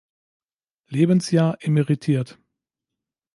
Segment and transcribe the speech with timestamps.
[0.89, 2.39] Lebensjahr emeritiert.